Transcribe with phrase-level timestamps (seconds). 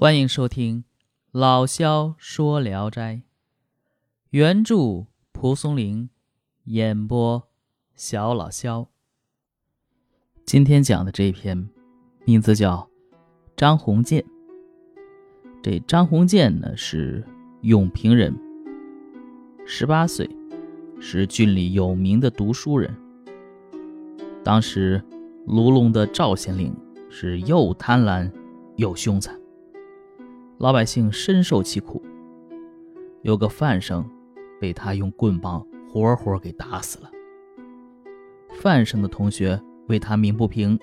[0.00, 0.82] 欢迎收听
[1.32, 3.16] 《老萧说聊斋》，
[4.30, 6.08] 原著蒲松龄，
[6.66, 7.48] 演播
[7.96, 8.86] 小老萧。
[10.46, 11.68] 今天讲的这一篇，
[12.24, 12.88] 名字叫
[13.56, 14.24] 张鸿渐。
[15.60, 17.26] 这张鸿渐呢是
[17.62, 18.32] 永平人，
[19.66, 20.30] 十八岁，
[21.00, 22.96] 是郡里有名的读书人。
[24.44, 25.04] 当时
[25.44, 26.72] 卢龙的赵县令
[27.10, 28.30] 是又贪婪
[28.76, 29.36] 又凶残。
[30.58, 32.02] 老百姓深受其苦，
[33.22, 34.04] 有个范生
[34.60, 37.08] 被他用棍棒活活给打死了。
[38.60, 40.76] 范生的同学为他鸣不平，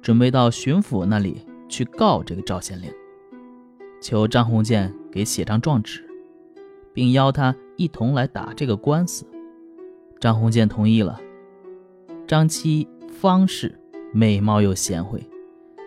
[0.00, 2.88] 准备到巡抚那里去告这个赵县令，
[4.00, 6.08] 求张鸿渐给写张状纸，
[6.92, 9.26] 并邀他一同来打这个官司。
[10.20, 11.20] 张鸿渐同意了。
[12.28, 13.76] 张七方氏
[14.12, 15.20] 美貌又贤惠，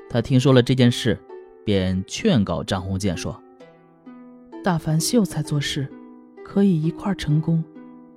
[0.10, 1.18] 他听说了这件事。
[1.68, 3.44] 便劝告张鸿渐说
[4.64, 5.86] ：“大凡秀才做事，
[6.46, 7.62] 可以一块成功，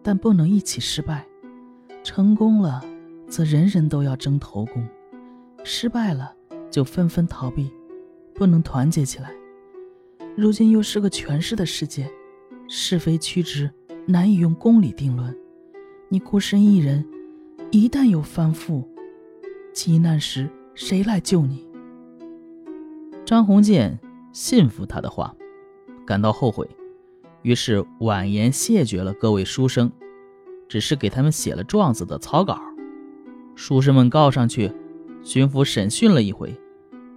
[0.05, 1.27] 但不能一起失败。
[2.05, 2.81] 成功了，
[3.27, 4.85] 则人人都要争头功；
[5.65, 6.33] 失败了，
[6.71, 7.69] 就纷纷逃避，
[8.37, 9.33] 不能团结起来。
[10.37, 12.09] 如今又是个权势的世界，
[12.69, 13.69] 是非曲直
[14.07, 15.37] 难以用公理定论。
[16.09, 17.05] 你孤身一人，
[17.73, 18.87] 一旦有翻覆，
[19.73, 21.69] 急难时谁来救你？”
[23.31, 23.97] 张鸿渐
[24.33, 25.33] 信服他的话，
[26.05, 26.69] 感到后悔，
[27.43, 29.89] 于是婉言谢绝了各位书生，
[30.69, 32.61] 只是给他们写了状子的草稿。
[33.55, 34.73] 书生们告上去，
[35.23, 36.61] 巡抚审讯了一回，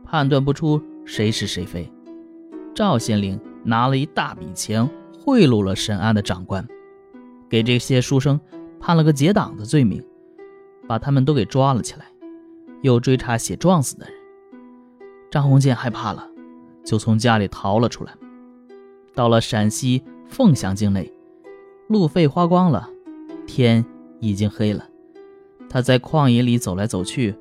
[0.03, 1.91] 判断不出谁是谁非。
[2.75, 6.63] 赵县令拿了一大笔钱贿赂了审案的长官，
[7.49, 8.39] 给这些书生
[8.79, 9.99] 判了个结党的罪名，
[10.87, 12.05] 把他们都给抓了起来，
[12.83, 14.22] 又追查写状子的人。
[15.33, 16.29] 张鸿渐害怕了，
[16.83, 18.13] 就从家里逃了出来，
[19.15, 21.11] 到了陕西凤翔境内，
[21.87, 22.87] 路费花光了，
[23.47, 23.83] 天
[24.19, 24.87] 已经黑了。
[25.67, 27.35] 他在旷野里走来走去，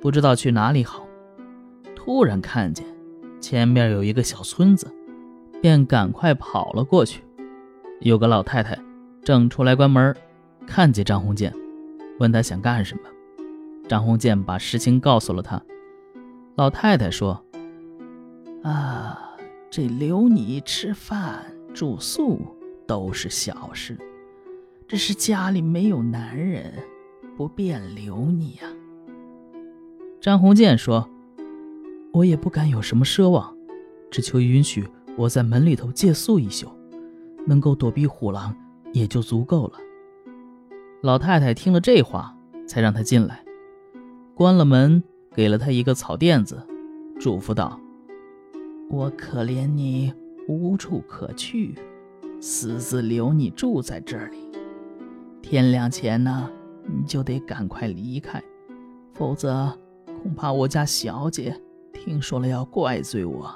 [0.00, 1.04] 不知道去哪里好。
[1.96, 2.86] 突然看见
[3.40, 4.86] 前面有一个小村子，
[5.60, 7.24] 便赶快跑了过去。
[8.02, 8.78] 有个老太太
[9.24, 10.14] 正出来关门，
[10.64, 11.52] 看见张鸿渐，
[12.20, 13.02] 问他想干什么。
[13.88, 15.60] 张鸿渐把事情告诉了他。
[16.54, 17.42] 老太太说
[18.62, 19.36] ：“啊，
[19.70, 22.40] 这留你吃饭住宿
[22.86, 23.98] 都是小事，
[24.86, 26.74] 只是家里没有男人，
[27.36, 28.68] 不便留你呀。”
[30.20, 31.08] 张鸿渐说
[32.12, 33.56] ：“我也不敢有什么奢望，
[34.10, 34.86] 只求允许
[35.16, 36.68] 我在门里头借宿一宿，
[37.46, 38.54] 能够躲避虎狼，
[38.92, 39.78] 也就足够了。”
[41.02, 42.36] 老太太听了这话，
[42.68, 43.42] 才让他进来，
[44.34, 45.02] 关了门。
[45.34, 46.62] 给了他一个草垫子，
[47.18, 47.80] 嘱咐道
[48.90, 50.12] ：“我可怜你
[50.46, 51.74] 无处可去，
[52.40, 54.50] 私自留你住在这里。
[55.40, 56.50] 天亮前呢，
[56.84, 58.42] 你就得赶快离开，
[59.14, 59.72] 否则
[60.22, 61.58] 恐怕我家小姐
[61.92, 63.50] 听说了要怪罪我。”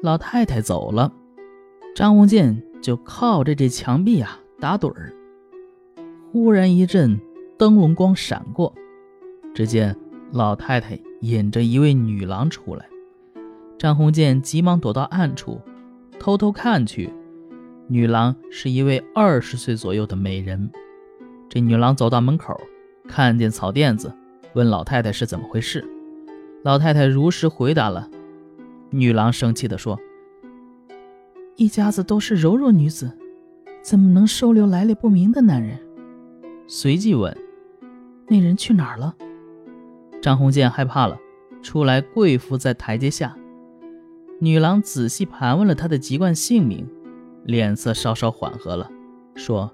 [0.00, 1.12] 老太太走了，
[1.96, 2.40] 张无忌
[2.80, 5.12] 就靠着这墙壁啊打盹儿。
[6.30, 7.18] 忽然一阵
[7.58, 8.72] 灯笼光闪过，
[9.52, 9.96] 只见。
[10.34, 12.84] 老太太引着一位女郎出来，
[13.78, 15.60] 张鸿渐急忙躲到暗处，
[16.18, 17.08] 偷偷看去。
[17.86, 20.68] 女郎是一位二十岁左右的美人。
[21.48, 22.60] 这女郎走到门口，
[23.06, 24.12] 看见草垫子，
[24.54, 25.86] 问老太太是怎么回事。
[26.64, 28.10] 老太太如实回答了。
[28.90, 29.96] 女郎生气地说
[31.54, 33.08] ：“一家子都是柔弱女子，
[33.82, 35.78] 怎么能收留来历不明的男人？”
[36.66, 37.32] 随即问
[38.26, 39.14] ：“那人去哪儿了？”
[40.24, 41.20] 张鸿渐害怕了，
[41.60, 43.36] 出来跪伏在台阶下。
[44.40, 46.88] 女郎仔细盘问了他的籍贯姓名，
[47.44, 48.90] 脸色稍稍缓和了，
[49.34, 49.70] 说：“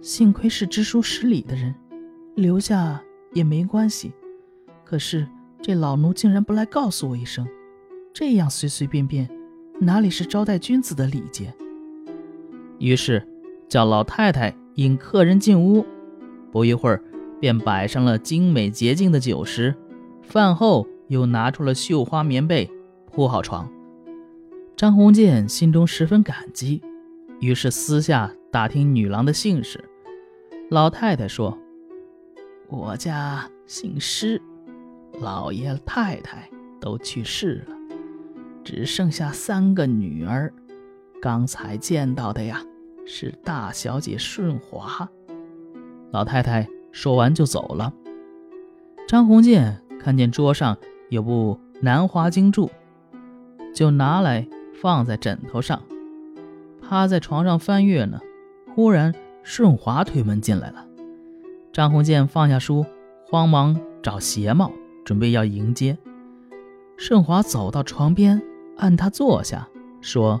[0.00, 1.74] 幸亏是知书识礼的人，
[2.34, 3.02] 留下
[3.34, 4.10] 也没关系。
[4.86, 5.28] 可是
[5.60, 7.46] 这老奴竟然不来告诉我一声，
[8.14, 9.28] 这样随随便便，
[9.78, 11.52] 哪里是招待君子的礼节？”
[12.80, 13.22] 于是
[13.68, 15.84] 叫老太太引客人进屋，
[16.50, 17.04] 不一会儿。
[17.40, 19.74] 便摆上了精美洁净的酒食，
[20.22, 22.70] 饭后又拿出了绣花棉被
[23.10, 23.70] 铺好床。
[24.76, 26.82] 张鸿渐心中十分感激，
[27.40, 29.82] 于是私下打听女郎的姓氏。
[30.70, 31.58] 老太太说
[32.68, 34.40] ：“我家姓施，
[35.20, 36.48] 老爷太太
[36.80, 37.74] 都去世了，
[38.62, 40.52] 只剩下三个女儿。
[41.20, 42.62] 刚才见到的呀，
[43.04, 45.08] 是大小姐顺华。”
[46.12, 46.68] 老太太。
[46.92, 47.92] 说完就走了。
[49.06, 50.76] 张鸿渐看见桌上
[51.08, 52.66] 有部《南华经注》，
[53.74, 54.46] 就拿来
[54.80, 55.82] 放在枕头上，
[56.82, 58.20] 趴在床上翻阅呢。
[58.74, 60.86] 忽然，顺华推门进来了。
[61.72, 62.84] 张鸿渐放下书，
[63.26, 64.70] 慌忙找鞋帽，
[65.04, 65.96] 准备要迎接。
[66.96, 68.42] 顺华走到床边，
[68.76, 69.68] 按他坐下，
[70.00, 70.40] 说：“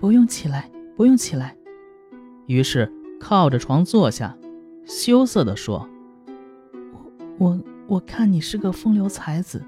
[0.00, 1.56] 不用起来，不用起来。”
[2.46, 4.36] 于是靠着床坐下，
[4.86, 5.86] 羞涩地说
[7.38, 9.60] ：“我我我看你是个风流才子，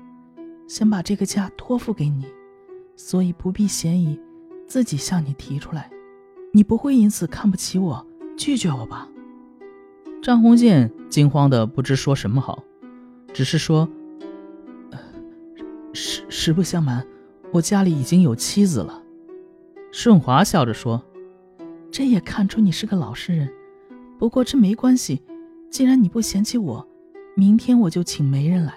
[0.69, 2.25] 想把这个家托付给你，
[2.97, 4.19] 所以不必嫌疑，
[4.69, 5.91] 自己向你提出来。
[6.55, 8.07] 你不会因此看不起我，
[8.37, 9.09] 拒绝我吧？”
[10.23, 12.63] 张鸿渐惊慌的不知说什么好，
[13.33, 13.89] 只是说
[15.93, 17.05] ：“实实不相瞒，
[17.53, 19.03] 我家里已经有妻子了。”
[19.91, 21.03] 顺华笑着说。
[21.91, 23.51] 这也看出你是个老实人，
[24.19, 25.23] 不过这没关系。
[25.71, 26.87] 既然你不嫌弃我，
[27.37, 28.75] 明天我就请媒人来。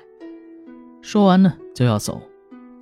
[1.02, 2.22] 说完呢，就要走，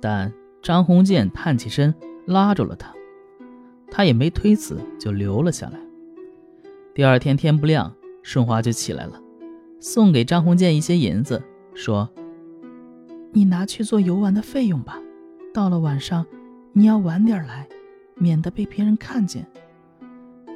[0.00, 1.94] 但张鸿渐探起身
[2.26, 2.92] 拉住了他，
[3.88, 5.78] 他也没推辞，就留了下来。
[6.92, 9.22] 第二天天不亮，顺华就起来了，
[9.78, 11.40] 送给张鸿渐一些银子，
[11.72, 12.10] 说
[13.32, 15.00] ：“你拿去做游玩的费用吧。
[15.54, 16.26] 到了晚上，
[16.72, 17.68] 你要晚点来，
[18.16, 19.46] 免得被别人看见。”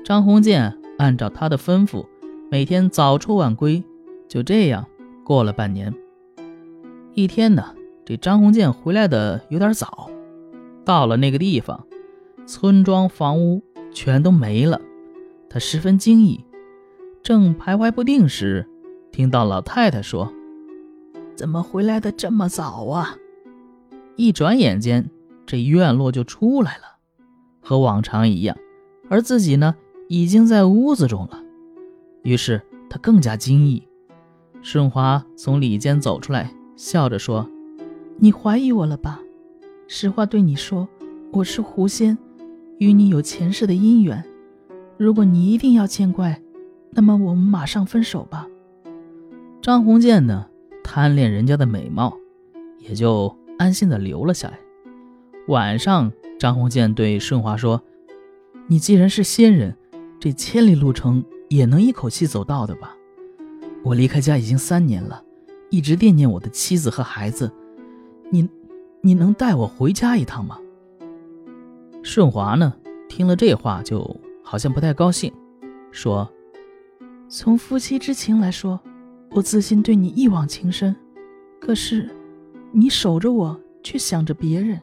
[0.05, 2.07] 张鸿渐按照他的吩咐，
[2.51, 3.83] 每天早出晚归，
[4.29, 4.87] 就这样
[5.25, 5.95] 过了半年。
[7.15, 7.75] 一天呢，
[8.05, 10.11] 这张鸿渐回来的有点早，
[10.85, 11.87] 到了那个地方，
[12.47, 13.63] 村庄房屋
[13.93, 14.81] 全都没了，
[15.49, 16.45] 他十分惊异，
[17.23, 18.69] 正徘徊不定时，
[19.11, 20.33] 听到老太太说
[21.35, 23.17] ：“怎么回来的这么早啊？”
[24.17, 25.11] 一转眼间，
[25.47, 26.99] 这院落就出来了，
[27.61, 28.57] 和往常一样，
[29.09, 29.75] 而自己呢？
[30.15, 31.43] 已经在屋子中了，
[32.23, 33.83] 于是他更加惊异。
[34.63, 37.51] 顺华从里间走出来，笑着说
[38.19, 39.21] ：“你怀疑我了吧？
[39.89, 40.87] 实话对你说，
[41.33, 42.17] 我是狐仙，
[42.79, 44.25] 与你有前世的姻缘。
[44.97, 46.41] 如果你一定要见怪，
[46.91, 48.47] 那么我们马上分手吧。”
[49.61, 50.47] 张鸿渐呢，
[50.85, 52.17] 贪恋人家的美貌，
[52.79, 54.61] 也就安心的留了下来。
[55.49, 57.83] 晚上，张鸿渐对顺华说
[58.71, 59.77] ：“你既然是仙人。”
[60.25, 62.97] 这千里路程也能一口气走到的吧？
[63.83, 65.23] 我离开家已经三年了，
[65.69, 67.53] 一直惦念我的妻子和孩子。
[68.31, 68.49] 你，
[69.03, 70.59] 你能带我回家一趟吗？
[72.03, 72.73] 顺华呢，
[73.07, 75.31] 听了这话就好像不太高兴，
[75.91, 76.27] 说
[77.29, 78.81] ：“从夫妻之情来说，
[79.33, 80.97] 我自信对你一往情深。
[81.61, 82.09] 可是，
[82.73, 84.81] 你守着我，却想着别人，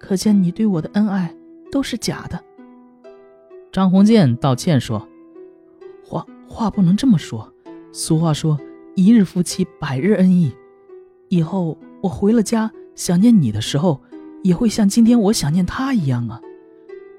[0.00, 1.32] 可见你对我的恩爱
[1.70, 2.44] 都是假的。”
[3.74, 5.08] 张鸿渐道歉说
[6.06, 7.52] ：“话话不能这么说。
[7.90, 8.56] 俗话说，
[8.94, 10.52] 一日夫妻百日恩义。
[11.28, 14.00] 以后我回了家，想念你的时候，
[14.44, 16.40] 也会像今天我想念他一样啊。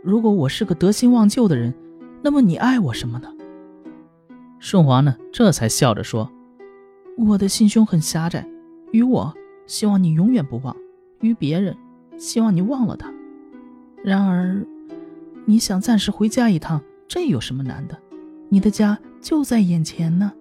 [0.01, 1.73] 如果我是个得心忘旧的人，
[2.21, 3.33] 那么你爱我什么呢？”
[4.57, 6.31] 顺华呢，这才笑着说
[7.19, 8.47] ：“我的心胸很狭窄，
[8.93, 9.33] 于我
[9.67, 10.73] 希望你永远不忘；
[11.19, 11.75] 于别人，
[12.15, 13.13] 希望你忘了他。
[14.01, 14.65] 然而……”
[15.45, 17.97] 你想暂时回家一趟，这有什么难的？
[18.49, 20.31] 你的家就在眼前呢。